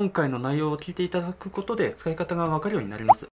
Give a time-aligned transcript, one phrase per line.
[0.00, 3.28] 今回の内容を聞いていただくことで使い方がわかるようになります。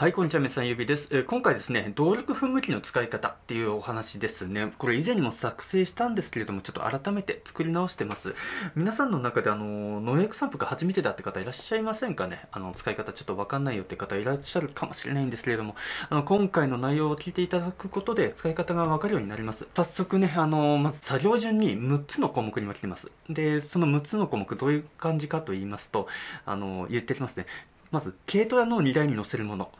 [0.00, 1.08] はい、こんにちは、メさんゆびです。
[1.10, 4.72] えー、今回ですね、動力噴霧器の使い方っていうお話ですね。
[4.78, 8.34] これ以前にも作成したんですけれども、ちょっと改めて作り直してます。
[8.74, 12.46] 皆さんの中で、あの、農薬散布が初めてだって方いらっしゃいませんかね？
[12.50, 15.76] あの、使い方ちょっとわかんないよって方いらっしゃるかもしれないんですけれども、
[16.08, 19.68] あの、今回の内容を聞いていただくことで使い方がわかるようになります。
[19.74, 23.12] 早速ね、あの、まず作業順に6つの項目に分けてます。
[23.28, 26.08] で、その6つの項目どういう感じかと言いますと、
[26.46, 27.44] あの、言ってきますね。
[27.90, 29.70] まず、軽トラの荷台に載せるもの。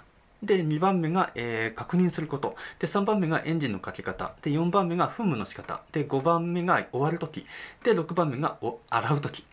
[0.43, 2.57] で、2番目が、えー、確認すること。
[2.79, 4.35] で、3番目がエンジンのかけ方。
[4.43, 5.83] で、4番目が噴霧の仕方。
[5.93, 7.47] で、5番目が終わるとき。
[7.85, 9.45] で、6番目がお洗うとき。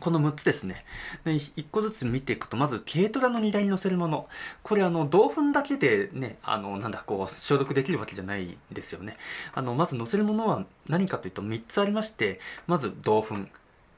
[0.00, 0.84] この6つですね。
[1.24, 4.28] で、1個ずつ見ていくと、まず、軽トラの荷台に乗せるもの。
[4.62, 9.16] これ、あの、銅粉だけでね、あの、なんだ、こう、消毒できるわけじゃないですよね。
[9.54, 13.36] あの、まず乗せるものは何かというと、3つありまして、まず、銅粉。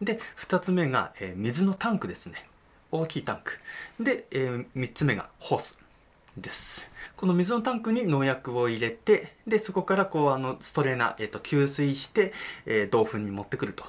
[0.01, 2.48] で、2つ目が、えー、水のタンクですね。
[2.91, 3.59] 大きいタンク。
[4.01, 5.79] で、えー、3つ目がホース。
[6.37, 6.89] です。
[7.17, 12.33] この水のタンクに農薬を入れて、で、そこからこう、あの、ストレーナー、えっ、ー、と、給水して、
[12.67, 13.85] えー、豆腐に持ってくると。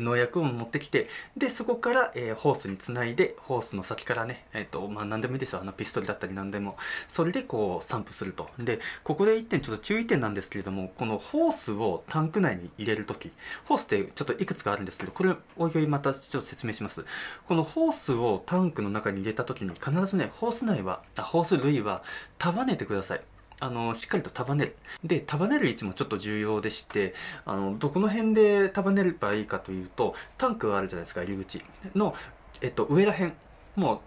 [0.00, 5.60] 農薬を持ってきて、で、そこから、えー、ホースにつないで、ホースの先からね、えっ、と、まあ、何でもいいですよ。
[5.60, 6.76] あの、ピストルだったり何でも。
[7.08, 8.48] それでこう、散布すると。
[8.58, 13.30] で、ここで一点ちょっと注意点なんですけれども、このホースをタンク内に入れるとき、
[13.66, 17.04] ホースってちょっといくつかあるんですけど、これ、おいおいまたちょっと説明します。
[17.46, 22.02] このホースをタンクの中に入れたときに、必ずね、ホース内は、あホース類は
[22.38, 23.20] タ束ねてください。
[23.60, 24.76] あの、しっかりと束ねる。
[25.04, 31.62] で、束ねる位置もちょっと重要でして、あの、どこの辺で束ねればいいかというと、タンクがあるじゃないですか、入り口
[31.94, 32.14] の、
[32.62, 33.32] えっと、上ら辺。
[33.76, 34.00] もう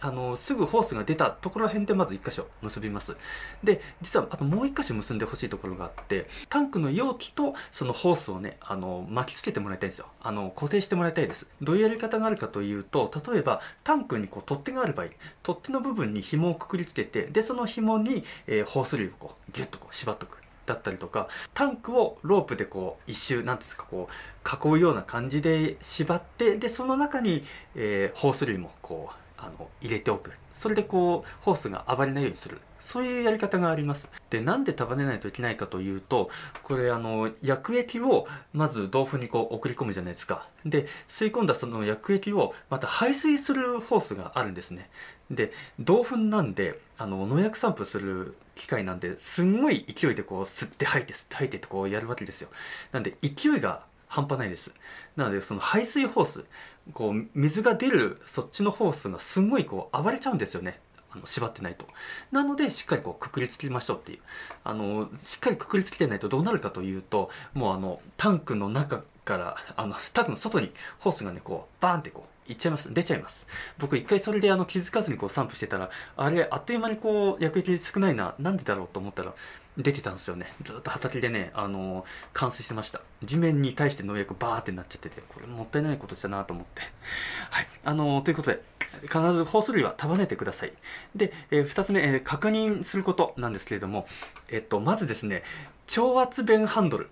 [0.00, 3.16] あの、すぐホースが出たところら辺でまず1箇所結びます。
[3.64, 10.06] で、実はあともう1箇所結んでほしいところがあって、タンクの容器とそのホースをね、あの、巻きつけてもらいたいんですよ。
[10.20, 11.48] あの、固定してもらいたいです。
[11.60, 15.06] どういうやり方があるかというと、例えばタンクにこう取っ手がある場合、
[15.42, 20.38] 取っ手の部分に紐をくくりつけて、で、その紐に、えー、ホース類をこう、ギュッとこう縛っとく。
[20.68, 27.42] だったりとかタンクをロープでこう一周なんですかこう囲うような感じで縛ってでその中に、
[27.74, 30.32] えー、ホース類もこうあの入れておく。
[30.54, 32.60] それでこうホースが暴れないようにする。
[32.80, 34.08] そういうやり方があります。
[34.30, 36.30] でなんで束ねないといけないかというと
[36.62, 40.48] これあの薬液をまず豆腐にこう送り込むじゃないですか。
[40.64, 44.90] で吸い込んだその薬液をまた排水するホースがあるんですね。
[45.30, 52.48] で豆腐なんであの農薬散布する機械なんですんごい勢いでこう吸って吐いて吸って吐いてってこうやるわけですよ。
[52.92, 54.72] なんで勢いが半端ないです。
[55.16, 56.44] なので、その排水ホース、
[56.92, 60.80] こう、水が出るそっちのホースがすんごいこう暴れちゃうんですよね。
[61.10, 61.86] あの縛ってないと。
[62.32, 64.18] なので、しっかりこうくくりつけましょうっていう。
[64.64, 72.92] あの、しっかりくくりつけてないとどうなるかというと、もうあの、タンクの中から、あの、タンクの外にホースがね、こう、バーンってこう、いっちゃいます。
[72.92, 73.46] 出ちゃいます。
[73.78, 79.34] 僕一回それであの気づかずにこう散布してたら、あれ、あっという間にこう、薬液少ないな、なんでだろうと思ったら、
[79.78, 80.52] 出てたんですよね。
[80.62, 83.00] ずっと畑でね、あのー、冠水してました。
[83.22, 86.82] 地面に対して農薬バーってなっちゃってて、これもったいないことしたなと思って。
[87.50, 87.66] はい。
[87.84, 88.60] あのー、ということで、
[89.02, 90.72] 必ずホース類は束ねてください。
[91.14, 94.08] で、えー、二つ目、え、確認することなんですけれども、
[94.48, 95.44] えっと、まずですね、
[95.86, 97.10] 超圧弁ハンドル。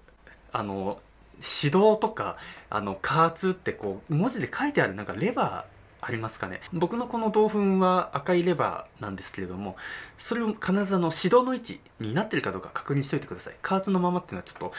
[0.53, 1.01] あの
[1.37, 2.39] 指導とか、
[2.71, 5.76] あの、加圧ってこう、文字で書いてあるなんかレバー、
[6.07, 6.61] ありますかね。
[6.73, 9.77] 僕のこの豆腐は赤いレバーなんですけれども
[10.19, 13.57] それを必ずあの指導の位置になってるかどうか確認しておいてください。
[13.61, 14.73] 加圧のままっていうのはちょっと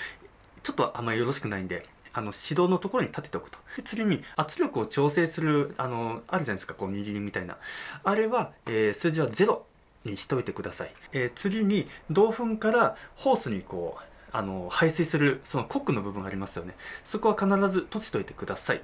[0.64, 3.60] ちょっとあんまりよろしくないんであの指導のところに立てておくと。
[3.76, 7.58] で次に圧力を調整するあのあるじゃないですかこう握りみたいな。
[8.06, 9.60] あれは、えー、数字は0
[10.06, 16.76] にしといてください、えー、次に銅粉からホースにこうあの排水するそのコックの部分ありますよね。
[17.04, 18.82] そこは必ず閉じといてください。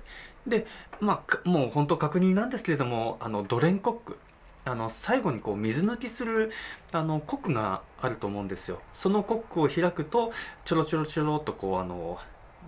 [0.48, 0.66] で
[1.00, 4.18] まあもう本当確認なんですけれどもあのドレンコック。
[4.66, 6.52] あの最後にこう水抜きする
[6.94, 8.82] あのコックがあると思うんですよ。
[8.94, 10.32] そのコックを開くと
[10.64, 12.18] ちょろちょろちょろっとこうあの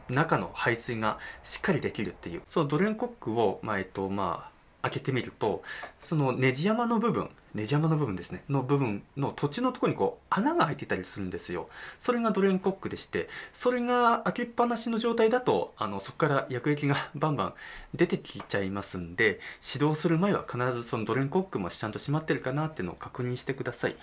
[0.10, 2.42] 中の排水がしっかりできるっていう。
[2.48, 4.55] そのドレンコックを、まあえっとまあ、
[4.86, 5.64] 開けてみると
[6.00, 11.70] そのネジ山の部分ネジ山の部分ですねの部分の土地のところにこう穴が開いてたりするんですよ
[12.00, 17.54] それがドレンコックでしてそれが開けっぱなしの状態だとあのそこから薬液が バンバン
[17.96, 23.96] 出てきちゃいますんで始動する前は必ずそのドレンコックもちゃんと閉まってるかなっていうのを確認してください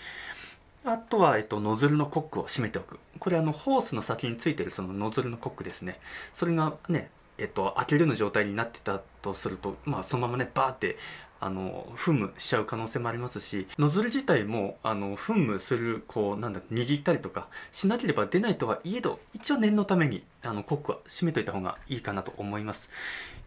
[0.85, 2.99] あとは、えっと、ノズルのコックを閉めておく。
[3.21, 6.01] これあの、ホースの先についてるそのノズルのコックですね。
[6.35, 10.96] それがね、えっと、開けるの状態になってたとすると、まあ、そのままね、バーって、
[11.40, 22.90] あの、噴霧しちゃう可能性もありますし、ノズル自体も、あの、噴霧する、こう、なんだ、握ったりとかしなければ出ないとはいえど、一応念のために、あの、コックは閉めといた方がいいかなと思います。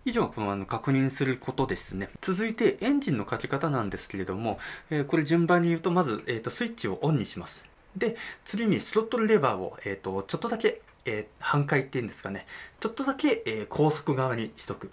[0.08, 2.10] 以上このあの確認することですね。
[2.22, 4.60] 続いてエンジンのかけ方なんですけれども、
[4.92, 7.66] えー、これ順番に言うとまず、えーと、スイッチをオンにします。
[7.98, 12.46] で、次にスロットルレバーを、えーと、ちょっとだけ、えー、半回っていうんですかね、
[12.80, 14.92] ちょっとだけ、えー、高速側にしとく。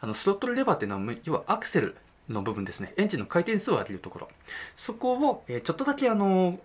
[0.00, 1.96] あのスロットルレバーっていうのは、要はアクセル
[2.28, 2.94] の部分ですね。
[2.96, 4.28] エンジンの回転数を上げるところ。
[4.76, 6.58] そこを、えー、ちょっとだけあの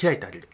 [0.00, 0.48] 開いてあげる。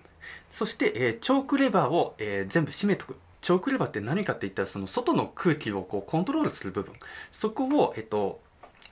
[0.51, 3.17] そして、えー、チョークレバーを、えー、全部閉めとく。
[3.41, 6.95] チョークレバーって何かって言ったらその外の空気をこうコントロールする部分
[7.33, 8.41] そこを、えっと、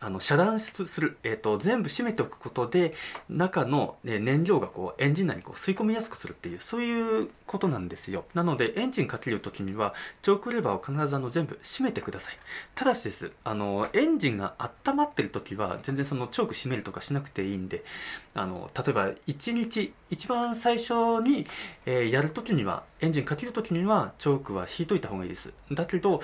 [0.01, 2.95] あの遮断する、えーと、全部閉めておくことで
[3.29, 8.25] 中の、ね、燃料がこうエンジン内にこう吸い込みやすくするっていうそういうことなんですよ。
[8.35, 12.35] なのでエンジンかけるときにはチョークレバーを必ずあの全部閉めてください。
[12.75, 17.85] ただしですあのエンジンが温まってるときは全然そのチョーク閉めるとかしなくていいんで
[18.35, 21.47] あの例えば1日一番最初に、
[21.87, 25.53] えー、やるときにはエンジンかけるときにはチョークは引いといた方がいいです。
[25.73, 26.23] だけど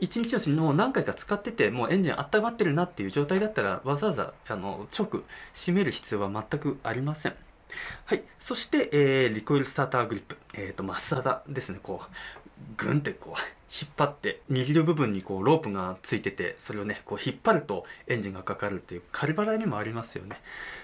[0.00, 5.22] 1日のうちに何回か使っててもうエンジン温まってるなっていう状態だったらわざわざあの直
[5.54, 7.34] 閉める必要は全くありません。
[8.04, 8.22] はい。
[8.38, 10.36] そして、えー、リコイルスターターグリップ。
[10.54, 11.78] え、ー、とマスタダですね。
[11.82, 12.10] こう
[12.76, 13.40] グンってこう
[13.70, 20.40] 引っ張って握る部分にこうロープがついててそれをねこう引っ張るとエンジンがかかるっていう仮払いにもありますよね。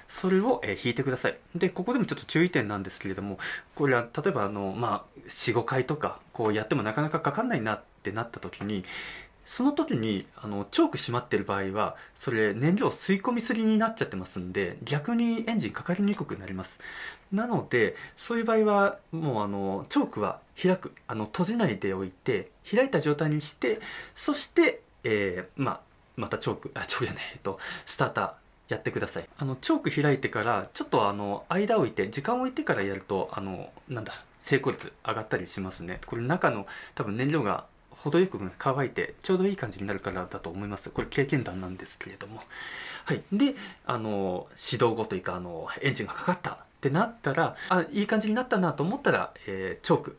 [0.08, 1.38] それを、えー、引いてください。
[1.54, 3.38] でここでもちょっと注意点なんですけれども
[3.74, 8.84] これは例えばあのまあ45回とかこうやってもなかなかかかんないなってってなった時に
[9.44, 16.80] その時にあのチョーク閉まってる場合はそれ燃料吸い込みすぎになっちゃってますんで逆にエンジンかかりにくくなります。
[17.32, 23.80] なのでそういう場合はもうあのチョークは開くあの閉じないでおいて開いた状態にして
[24.14, 25.80] そして、えー、まあ、
[26.16, 28.32] またチョークあチョークじゃない、えっと、スターター
[28.68, 29.28] やってください。
[29.38, 36.00] あのチョーク開いてからちょっとあの間を置いて時間を置いてからやるとあのなんだ成功率上がったりしますね。
[36.06, 37.66] これ中の多分燃料が
[38.02, 40.90] 程よく乾いてちょうどいい感じになるからだと思います。
[40.90, 42.42] これ経験談なんですけれども。
[43.04, 43.22] はい。
[43.32, 43.54] で
[43.86, 50.16] あの指導後というかあのエンジンがかかったってなったらあいい感じになったなと思ったら、えー、チョーク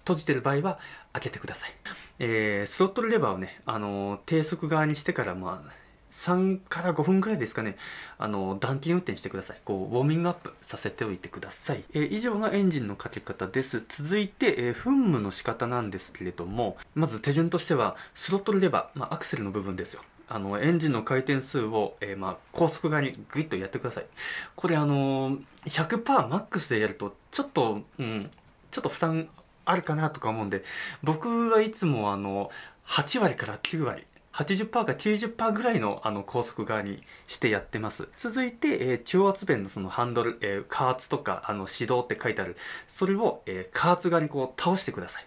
[0.00, 0.78] 閉じてる場合は
[1.12, 1.72] 開けてください、
[2.18, 5.72] えー、スロットルレバーをねあの低速側にしてからまあ
[6.10, 7.76] 3から5分ぐらいですかね、
[8.18, 9.60] あの、暖気運転してください。
[9.64, 11.84] こう、ウォーミングアップさせておいてください。
[11.92, 13.82] えー、以上がエンジンのかけ方です。
[13.88, 20.02] 続いて、えー、噴霧の仕方なんですけれども、まず手順としては、スロットルレバー、まあ、アクセルの部分ですよ。
[20.28, 24.06] あの、エンジンの回転数を、えー、まあ、高速側にグイッとやってください。
[24.54, 28.30] これあのー、100%マックスでやると、ちょっと、うん、
[28.70, 29.28] ちょっと負担
[29.64, 30.62] あるかなとか思うんで、
[31.02, 32.50] 僕はいつもあの、
[32.86, 38.08] 8割から9割、80%か90%ぐらいのあの高速側にしてやってます。
[38.16, 42.56] 続いて、えー、中圧弁のそのハンドル、えー、加圧とかあの指導って書いてある、
[42.86, 45.26] それを、えー、加圧側にこう倒してください。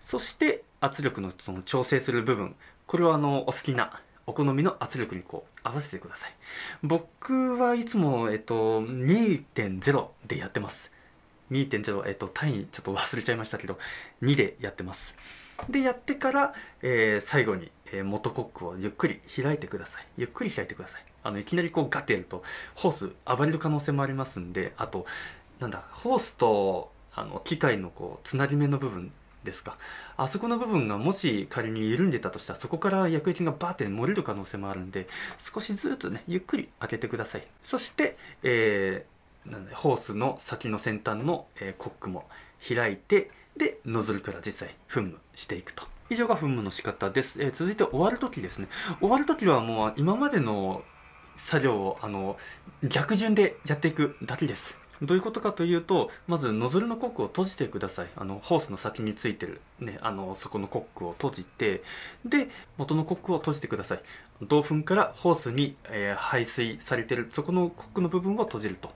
[0.00, 2.54] そして圧力のその調整する部分、
[2.86, 6.34] これはあのお好きなお好みの圧力にこう合わせてください。
[6.82, 10.92] 僕はいつも、えっと、2.0でやってます。
[11.50, 13.78] 2.0、えっと、単位ちょっと忘れちゃいましたけど、
[14.22, 15.16] 2でやってます。
[15.70, 20.06] で、やってから、えー、最後に、え、元コックをゆっくり開いてください。
[20.18, 21.04] ゆっくり開いてください。
[21.22, 22.42] あの、いきなりこうガッてやると、
[22.74, 25.06] ホース暴れる可能性もありますんで、あと、
[25.60, 29.12] なんだ、ホースと、あの、機械のこう、つなぎ目の部分
[29.46, 29.78] ですか。
[30.18, 35.08] あそこの部分がもし仮に緩んでたとしたら、そこから薬液がバーって漏れる可能性もあるんで、
[35.38, 37.46] 少しずつね、ゆっくり開けてください。
[37.64, 42.28] そして、えー、なんホースの先の先端の、えー、コックも
[42.66, 45.95] 開いて、で、ノズルから実際噴霧していくと。
[46.08, 47.42] 以上が噴霧の仕方です。
[47.42, 48.68] えー、続いて終わるときですね。
[49.00, 50.82] 終わるときはもう今までの
[51.36, 52.36] 作業をあの
[52.82, 54.78] 逆順でやっていくだけです。
[55.02, 58.08] どういうことかというと、まずノズルのコックを閉じてください。
[58.16, 61.82] あの、ホースの先についてる、ね、あの、そこのコックを閉じて、
[62.24, 62.48] で、
[62.78, 64.02] 元のコックを閉じてください。
[64.42, 68.90] 銅粉からホースに、えー、排水されてる、そこのコックの部分を閉じると。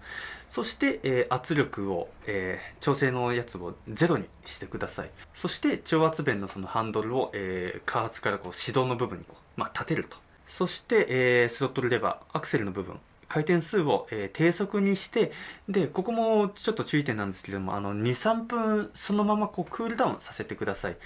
[0.48, 5.10] そして、えー、圧力を、えー、調整のやつをゼロにしてください。
[5.34, 10.16] そして、超圧弁のそのハンドルを、え加圧からこう指導の部分にこう、まあ、立てると。
[10.46, 12.98] そして、えスロットルレバー、アクセルの部分、
[13.30, 15.32] 回転数を、えー、低速にして
[15.68, 20.96] でここもちょっと注意点なんですけどもあの23分そのままこうクールダウンさせてください。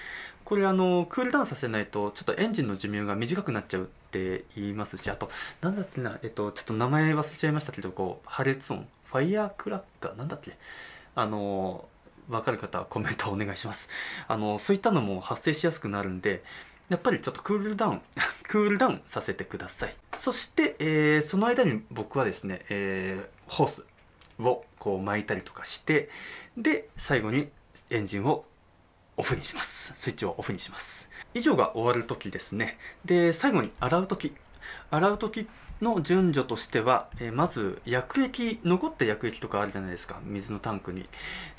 [0.44, 10.56] これあのクールダウンさせないとちょっとエンジンの寿命が短くなっちゃうって言いますしあとなんだっけなえっとちょっと名前忘れちゃいましたけどこう破裂音ファイヤークラッカーなんだっけ？
[11.14, 11.86] あの
[12.28, 13.88] 分かる方はコメントお願いします。
[14.28, 16.42] あのそういったのも発生しやすくなるんで
[16.88, 18.02] やっぱりちょっとクールダウン、
[18.46, 19.96] クールダウンさせてください。
[20.14, 23.84] そして、えー、その間に僕はですね、えー、ホース
[24.38, 26.10] をこう巻いたりとかして、
[26.56, 27.50] で、最後に
[27.90, 28.44] エンジンを
[29.16, 29.92] オフにします。
[29.96, 31.08] スイッチをオフにします。
[31.34, 32.78] 以上が終わる時ですね。
[33.04, 34.34] で最後に洗う時。
[34.90, 35.48] 洗う時
[35.80, 41.06] の順序としては、えー、まず薬液残った薬液とかあるじゃないですか水のタンクに。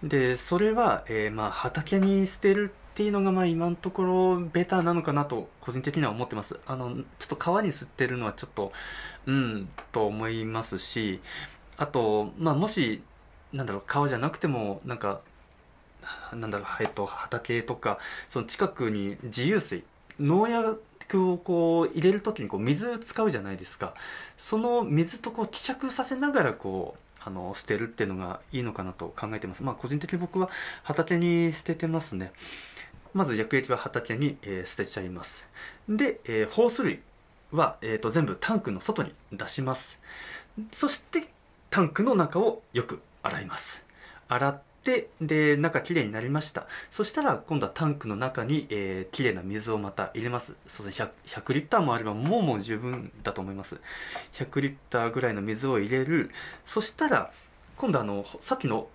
[0.03, 6.59] でそれは、えー、まあ畑に捨てるっていうのがまあ今のところベターなのかなと個人的には思ってます。
[6.65, 8.71] あのちょっと川に吸ってるのはちょっと
[9.25, 11.19] うんと思いますし
[11.77, 13.03] あとまあもし
[13.51, 15.21] なんだろう川じゃなくてもなんか
[16.33, 17.97] なんだろう、えっと、畑とか
[18.29, 19.83] その近くに自由水
[20.19, 20.81] 農薬
[21.13, 23.93] をこう入れる時にこう水使うじゃないですか。
[24.37, 29.63] その水とこう希釈させながらこうあの捨てるっていうのがいいのかなと考えてます。
[29.63, 30.49] まあ個人的に僕は
[30.83, 32.31] 畑に捨ててますね。
[33.13, 35.45] まず薬液は畑に、えー、捨てちゃいます。
[35.87, 36.99] で、えー、ホース類
[37.51, 39.99] は、えーと、全部タンクの外に出します。
[40.71, 41.27] そして
[41.69, 43.83] タンクの中をよく洗います。
[44.27, 44.74] 洗って
[45.19, 46.67] で中きれいになりました。
[46.91, 50.55] そしたら今度はタンクの中に、えー、きれいな水をまた入れます。
[50.67, 53.79] そうです 100, 100リッターもあればもうもう十分だと思います。
[54.33, 56.29] 100リッターぐらいの水を入れる。
[56.65, 57.31] そしたら
[57.77, 58.87] 今度あのさっきの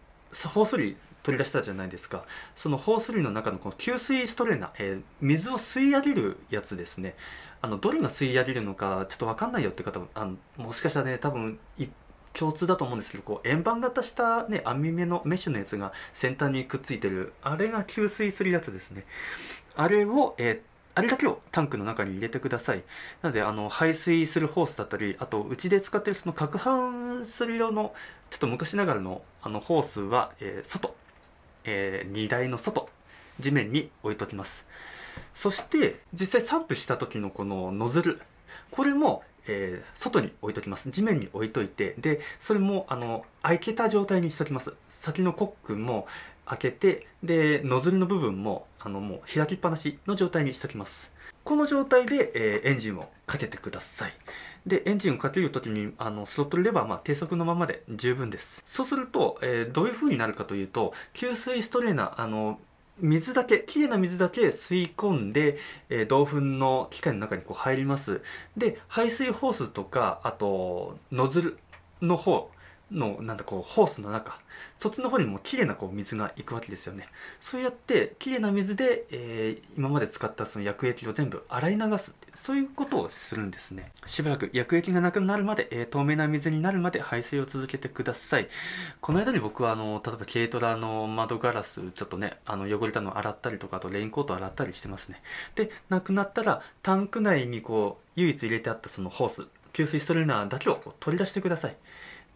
[0.55, 2.25] ホース類取り出したじゃないですか。
[2.55, 7.17] そのホース類の中のこの吸水ストレーナー、えー、水を吸い上げるやつですね。
[7.63, 11.59] あのどれが吸い上げるのかちょっと分かんないよって方もあのもしかしたらね多分
[12.33, 19.05] 共通だと思うんですけどこう円盤型したね網目のメッシュのやつが先端にくっついてるあれが吸水するやつですね。
[19.77, 20.61] あれを、えー、
[20.95, 22.83] あれだけをタンクの中に入れてください。
[23.23, 27.95] なのであの排水するホースだったりあとうちで使ってるその攪拌する用の
[28.31, 30.95] ちょっと昔ながらのあのホースは、えー、外。
[31.65, 32.89] えー、荷台の外。
[33.41, 34.67] 地面に置いときます。
[35.35, 38.21] そして実際散布した時のこのノズル。
[38.71, 40.91] これも、えー、外に置いときます。
[40.91, 44.75] 地面に置いといてでそれもあの開けた状態にしときます。
[44.89, 46.07] 先のコックも
[46.47, 51.13] 開けてでノズルの部分もあのもう開きっぱなしの状態にしときます。
[51.45, 54.15] この状態で、えー、エンジンをかけてください。
[54.67, 58.63] でエンジンをかけるときにあのスロットルレバーはまあ低速のままで十分です。
[58.67, 62.59] そうすると、えー、どういう風になるかというと給水ストレーナーあの
[63.03, 68.23] 水だけ、きれいな水だけ吸い込んで、えー、銅粉の機械の中にこう入ります。
[68.57, 71.59] で、排水ホースとか、あと、ノズル
[72.03, 72.51] の方
[72.91, 74.39] の、なんだこう、ホースの中、
[74.77, 77.09] そっちの方にも綺麗なこう水がいくわけですよね。
[77.41, 83.93] そうやって綺麗な水で、えー、今まで使ったその薬液を全部洗い流すそういうことをするんですね。
[84.07, 88.49] しばらく薬液がなくなるまで、えー、透明な水になるまで排水を続けてください。
[89.01, 95.23] この間に僕はあの、例えば軽トラの窓ガラスちょっとね、あの汚れたのを洗ったりとか、あとレインコート洗ったりしてますね。
[95.55, 101.77] で、なくなったらタンク内にこう唯一入れてあったそのホース、給水ストレーナーだけをこう取り出してください。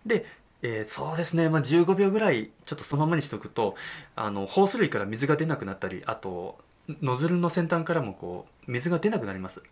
[0.05, 0.27] で、
[0.67, 3.77] えー、そうですね、まあ、15秒ぐらいちょっとそのままにしておくと
[4.17, 6.57] あのホース類から水が出なくなったりあと
[7.03, 9.63] ノズルの先端からもこう水が出なくなります。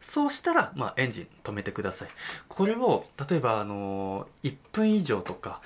[0.00, 2.08] そうしたら、まあ、エンジン止めてください。
[2.48, 5.60] これを例えばあの1分以上とか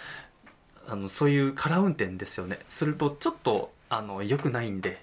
[0.86, 2.58] あのそういう空運転ですよね。
[2.70, 5.02] するとちょっとあの良くないんで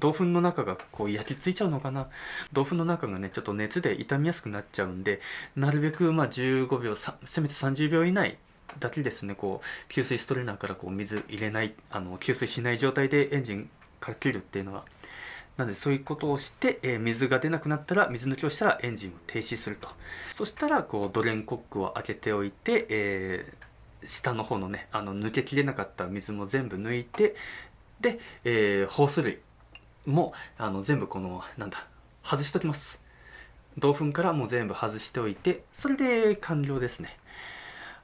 [0.00, 2.08] 豆腐の中がこう焼き付いちゃうのかな。
[2.52, 5.20] 豆腐の中がねちょっと熱で傷みやすくなっちゃうんで
[5.56, 8.38] なるべくまあ15秒せめて30秒以内
[8.80, 13.70] だけですねこう給水ストレーナーからこう水入れないあの給水しない状態でエンジン
[14.00, 14.84] から切るっていうのは。
[15.56, 19.88] なのでそういうことをして、えー、水が出なくなったら水抜きをしたらエンジンを停止すると。
[20.32, 27.34] そしたらこうドレンコックを開けておいて、えー、下の方のねあの抜けきれなかった水も全部抜いて
[28.00, 29.40] で、えー、ホース類
[30.06, 31.88] もあの全部このなんだ
[32.22, 33.00] 外しときます。
[33.78, 37.16] 銅粉からもう全部外しておいてそれで完了ですね。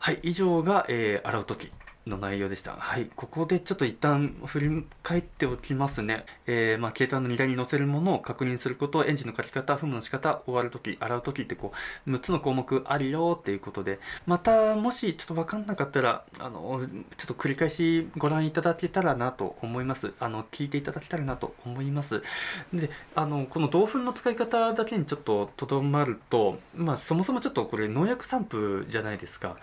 [0.04, 1.73] はい、以上が、えー、洗う時。
[2.06, 2.73] の内容でした。
[2.73, 6.26] はい、ここでちょっと一旦振り返っておきますね。
[6.46, 11.73] えー、まあ、携帯の荷台に載せるものを確認すること、エンジンの書き方、踏むの仕方、終わるとき、洗うときってこ
[12.06, 20.12] う、6つの項目あるよっていうことで、また、もしちょっとわかんなかったら、あの、ちょっと繰り返しご覧いただけたらなと思います。
[20.20, 22.23] あの、聞いていただけたらなと思います。
[22.73, 29.56] で、あの、この銅粉の使い方だけにちょっととどまると、まあ、そもそもちょっとこれ農薬散布じゃないですか。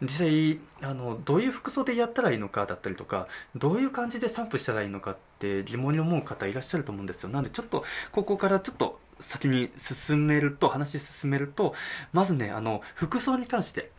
[0.00, 3.26] 実際、あの、どういう服装でやったらいいのかだったりとか
[3.56, 11.74] どういう感じで散布したらいいのかって疑問に思う方いらっしゃると思うんですよなんでちょっとここからちょっと先に進めると話進めると
[12.12, 13.90] まずねあの服装に関して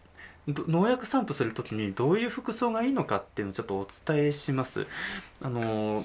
[0.48, 4.88] 農薬散布するときにどういう服装がいいのかっていうのをちょっとお伝えします。
[5.44, 6.04] あの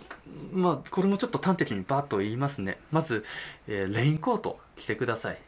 [0.53, 2.79] まあ、これもちょっと端的にバッと言いますね。
[2.91, 3.25] まず、
[3.69, 5.39] えー、レインコート着てください。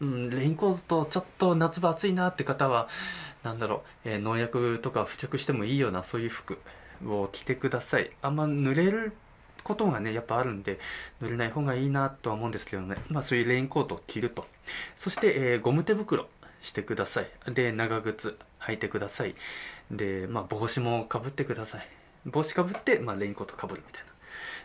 [0.00, 2.88] うん、レインコートちょっと夏場暑いなって方は、
[3.46, 6.58] なんだろう、えー、農薬とか付着してもいいようなそういう服
[7.06, 8.10] を着てください。
[8.20, 9.12] あんま濡れる
[9.62, 10.80] ことがねやっぱあるんで
[11.22, 12.96] 濡れない方がいいなとは思うんですけどね。
[13.08, 14.46] まあそういうレインコートを着ると。
[14.96, 16.26] そして、えー、ゴム手袋
[16.60, 17.30] してください。
[17.52, 19.36] で長靴履いてください。
[19.92, 21.88] で、まあ、帽子もかぶってください。
[22.24, 24.02] 帽子かぶって、まあ、レインコートかぶるみたい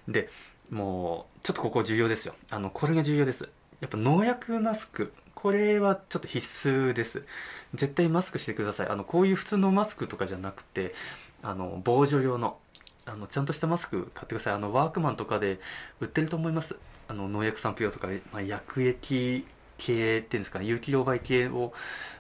[0.08, 0.14] な。
[0.14, 0.30] で
[0.72, 2.34] もうちょっとここ重要ですよ。
[2.50, 3.48] あのこれが重要です。
[3.82, 5.12] やっぱ農薬マスク。
[5.34, 7.26] これはちょっと必須です。
[7.74, 8.90] 絶対マスクしてください。
[8.90, 10.94] あのこういう普通のマスクとかじゃなくて
[11.42, 12.60] あの防除用の
[13.08, 14.54] あのちゃんとしたマスク買ってください。
[14.54, 15.60] あのワークマンとかで
[16.00, 16.76] 売ってると思います。
[17.08, 19.48] あの農薬散布用とか、まあ、薬液
[19.80, 20.66] 系っていうんですかね。
[20.66, 21.74] 有機溶媒系を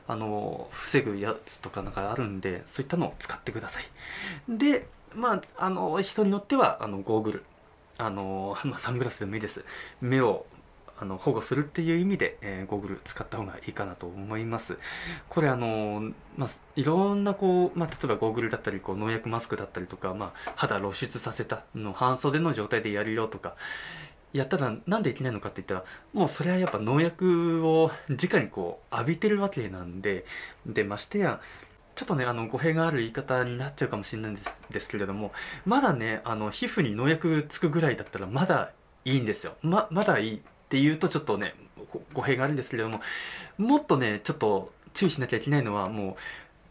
[0.07, 3.83] あの防ぐやつとかなんかあるんでそういったのを使ってください。
[4.49, 7.43] でまああの人によってはあのゴーグル。
[7.97, 9.63] あの、まあ、サングラスでもいいです。
[10.01, 10.47] 目を
[11.01, 14.77] あの保護するっていう意味で、えー、ゴーグル使った方がいいかなと思います。
[15.29, 23.55] これあの、まあ、いろんなこう、まあ、例えばゴーグルだったりこう農薬マスクだったりとか、まあ、肌露出させたの半袖の状態でやるよとか
[24.31, 30.25] やったらなんでいけないのかって言ったらもうそれはやっぱ農薬を直にこう浴びてるわけなんで
[30.67, 31.41] でましてや
[31.95, 35.31] ちょっとねあの語弊がある言い方になっちゃうかもしれないんですですけれども
[35.65, 38.71] まだねあの皮膚に農薬つくぐらいだったらまだ
[39.03, 39.53] いいんですよ。
[39.61, 40.41] ままだいい。
[40.71, 41.53] っていうとちょっとね
[42.13, 43.01] 語弊があるんですけれども
[43.57, 46.15] もっとねちょっと注意しなきゃいけないのはもう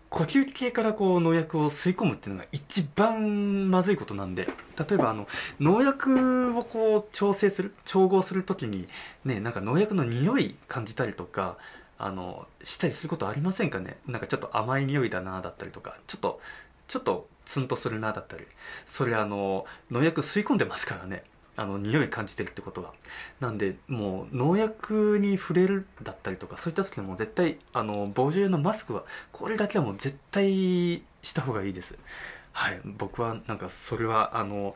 [0.08, 5.28] 呼吸器系からこう農薬を吸い込むっていうのが一番まずいことなんで例えばあの
[5.60, 8.88] 農薬をこう調整する調合する時に
[9.26, 11.58] ねなんか農薬の匂い感じたりとか
[11.98, 13.98] あのしたりすることありませんかね？
[14.06, 16.40] なんかちょっと甘い匂いだなだったりとかちょっと
[16.88, 18.44] ちょっとツンとするなだったり。
[18.86, 21.24] それあの農薬吸い込んでますからね。
[21.60, 22.94] あの匂い感じてるってことは。
[23.38, 31.98] なんでもう農薬に触れるだったりとかそういった時でも絶対あの防除用のマスクはこれだけはもう絶対した方がいいです。
[32.52, 32.80] はい。
[32.84, 34.74] 僕はなんかそれはあの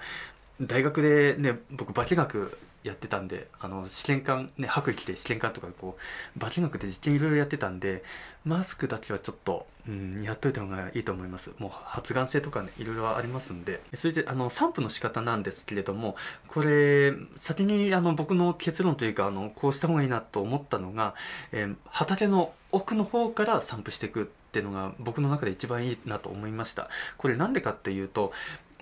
[0.61, 5.97] 大学でね僕化学やってたんであの試験管ね白衣着て試験管とかこ
[6.37, 8.05] う化学で実験いろいろやってたんで
[8.45, 11.50] マスクだけはちょっと、うん、やっといた方がいいと思います。
[11.59, 13.81] もう発がん性とかねいろいろありますんで。
[13.94, 16.16] それであの散布の仕方なんですけれども
[16.47, 21.14] これ先にあの僕の結論というかあのこうした方がいいなと思ったのが、
[21.53, 26.88] えー、畑の奥の方から散布していくっていうのが僕の中で一番いいなと思いました。
[27.16, 28.33] これなんでかっていうと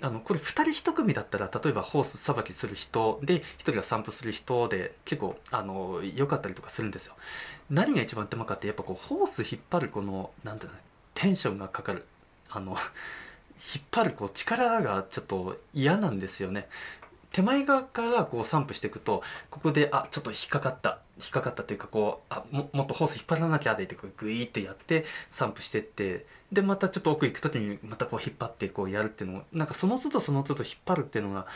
[0.03, 7.15] あのこれ2人1組だったら例えばホースさばきする人で1人が散歩する人で結構あの良かったりとかするんですよ。
[7.71, 10.79] 何が一番手間かってやっぱこうホース引っ張るこの何ていうの
[11.15, 12.05] テンションがかかる。
[12.51, 16.69] あの引っ張るこう力がちょっと嫌なんですよね。
[17.31, 20.99] 手前側からこう散布していくとここであちょっと引っかかった。
[21.19, 31.47] 引っかかったっていうかこうあももっとホース引っ張らなきゃでってグイーってやって散布してってでまたちょっと奥行く時にまたこう引っ張ってこうやるっていうのをなんかその都度その都度引っ張るっていうのが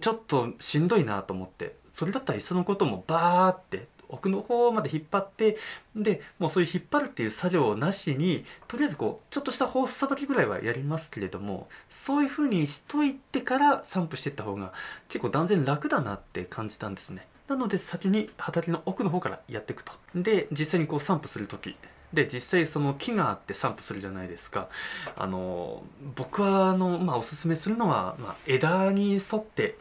[0.00, 5.56] ちょっとしんどいなと思ってそれだったらいっそのこともバーって奥の方まで引っ張って
[5.96, 14.72] でもうそういう引っ張るっていう作業なしにとりあえずこうちょっとしたホースさばきぐらいはやりますけれどもそういうふうにしといてから散布していった方が
[15.08, 17.26] 結構断然楽だなって感じたんですね。
[17.48, 19.92] なので先に畑の奥の方からやっていくと。
[20.14, 21.76] で実際にこう散布する時
[22.12, 24.68] で実際その木があって散布するじゃないですか。
[25.16, 25.82] あの
[26.16, 29.76] 僕はあの、まあ、おすすめするのは、まあ、枝に沿って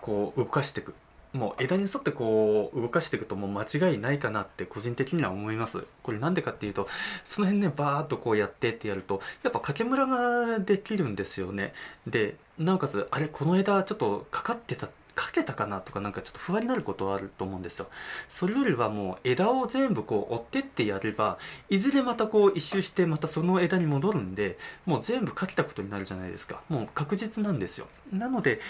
[0.00, 0.94] こう動かしていく。
[1.32, 5.84] もう枝に沿ってこう動かしていくともう間違いないかなって個人的には思います。
[6.04, 6.86] これなんでかっていうと
[7.24, 11.74] その辺ねバーッとこうやってってやるとやっぱ掛けムラができるんですよね。
[12.06, 17.86] でなおかつあれこの枝ちょっとかかってたってかけたかなとかなんかちょっと不安になることはあると思うんですよ。
[18.28, 26.62] それよりはもう枝を全部こう追ってってやればいずれまたこう一周してまたその枝に戻るんでもう全部かけたことになるじゃないですか。
[26.68, 27.86] もう確実なんですよ。
[28.12, 28.60] なので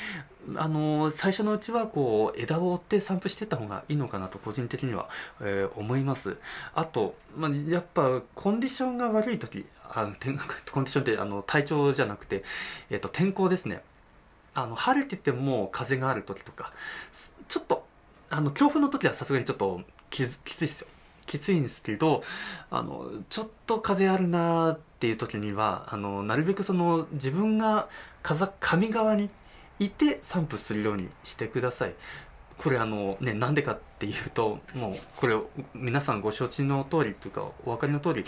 [0.57, 5.09] あの最初のうちはこう枝を追って散布してった方がいいのかなと個人的には、
[5.41, 6.37] えー、思います。
[6.75, 10.15] あと、まあ、やっぱコンディションが悪い時あの
[10.71, 12.45] コンディションってあの体調じゃなくて、
[12.91, 13.83] えー、と天候ですね。
[14.55, 16.73] あの晴れてても風がある時とか
[17.49, 17.87] ちょっと
[18.31, 20.88] あの強風の時はさすがにちょっときついですよ。
[21.27, 22.23] きついんですけど
[22.71, 27.88] あのちょっと風あるなっていう時にはあのなるべくその自分が
[28.23, 29.31] 風上側に
[29.79, 31.95] いて散布するようにしてください。
[32.59, 35.37] これあのねなんでかっていうともうこれ
[35.75, 38.25] 皆さんご承知の通りというかお分かりの通り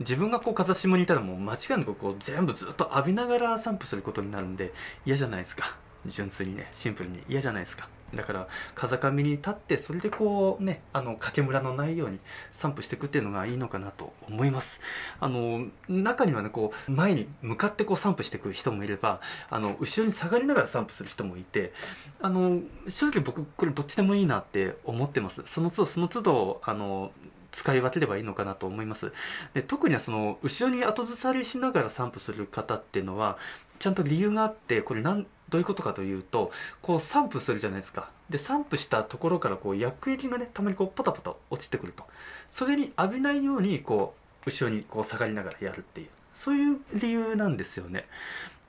[0.00, 4.72] 自分がこう風下にいたらもう間違いなくこう全部ずっと浴びながら散布することになるんで
[5.04, 5.76] 嫌じゃないですか。
[6.06, 7.88] 純粋にねシンプルに嫌じゃないですか。
[8.14, 12.18] だから風上に立ってそれでこうねあの掛けムラのないように
[12.52, 14.80] 散布していくっていうのがいいのかなと思います。
[15.20, 21.74] あの中にはねこう前に向かってこう散布していく人もいればあの後ろに下がりながら散布する人もいて
[22.22, 25.42] あの正直僕これどっちでもいいなって思ってます。
[25.44, 27.12] その都度その都度あの
[27.52, 29.12] 使い分ければいいのかなと思います。
[29.54, 33.38] で特にその後ろに後ずさりしながら散布する方っていうのは
[33.78, 36.50] ちゃんと理由があってこれなんどういうことかというと
[36.82, 38.10] こう散布するじゃないですか。
[38.28, 42.04] で散布したところからこう薬液がねたまにこうポタポタ落ちてくると。
[42.48, 46.08] それに浴びないようにこう後ろにこう下がりながらやるっていう。
[46.34, 48.06] そういう理由なんですよね。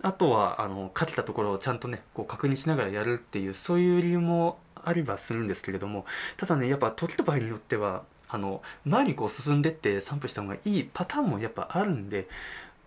[0.01, 6.05] あとはあのかけたところをちゃんとねこう確認しながらやるっていうそういう理由もありはするんですけれども
[6.37, 12.27] ただねやっぱ時と場合によってはあの前にこう進んでって散布した方がいいパターンもやっぱあるんで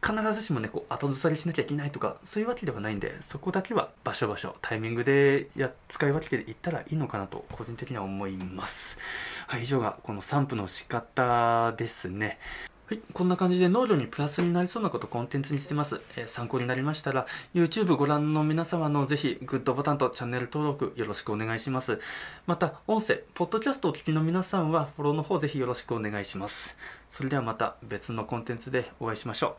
[0.05, 8.99] 必ずしもねこう後ずさりしなきゃいけないとかそういうわけではないんでそこだけは場所場所タイミングでや使い分けていったらいいのかなと個人的には思います。
[9.47, 12.39] はい以上がこの散布の仕方ですね。
[12.87, 16.01] はい、こんな感じで農業にプラスになりそうなことをコンテンツにしてます。
[16.17, 22.01] えー、参考になりましたら、YouTube ご覧の皆様のぜひグッドボタンとチャンネル登録よろしくお願いします。
[22.47, 26.77] また、音声、ポッドキャストをお聞きの皆さんはフォローの方ぜひよろしくお願いします。
[27.09, 29.51] それではまた別のコンテンツでお会いしましょう。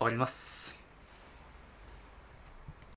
[0.00, 0.83] 終わります。